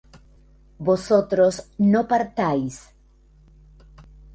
[0.79, 2.75] vosotros no partáis